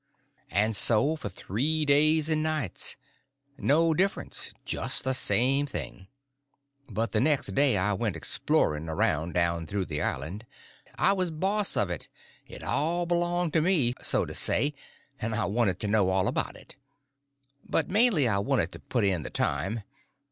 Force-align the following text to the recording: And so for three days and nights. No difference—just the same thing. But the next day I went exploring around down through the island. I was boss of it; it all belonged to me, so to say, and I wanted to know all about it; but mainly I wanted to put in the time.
And 0.49 0.75
so 0.75 1.15
for 1.15 1.29
three 1.29 1.85
days 1.85 2.27
and 2.27 2.41
nights. 2.41 2.95
No 3.59 3.93
difference—just 3.93 5.03
the 5.03 5.13
same 5.13 5.67
thing. 5.67 6.07
But 6.89 7.11
the 7.11 7.21
next 7.21 7.53
day 7.53 7.77
I 7.77 7.93
went 7.93 8.15
exploring 8.15 8.89
around 8.89 9.35
down 9.35 9.67
through 9.67 9.85
the 9.85 10.01
island. 10.01 10.47
I 10.95 11.13
was 11.13 11.29
boss 11.29 11.77
of 11.77 11.91
it; 11.91 12.07
it 12.47 12.63
all 12.63 13.05
belonged 13.05 13.53
to 13.53 13.61
me, 13.61 13.93
so 14.01 14.25
to 14.25 14.33
say, 14.33 14.73
and 15.19 15.35
I 15.35 15.45
wanted 15.45 15.79
to 15.81 15.87
know 15.87 16.09
all 16.09 16.27
about 16.27 16.55
it; 16.55 16.75
but 17.69 17.87
mainly 17.91 18.27
I 18.27 18.39
wanted 18.39 18.71
to 18.71 18.79
put 18.79 19.03
in 19.03 19.21
the 19.21 19.29
time. 19.29 19.83